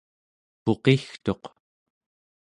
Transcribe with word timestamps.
puqigtuq 0.63 1.43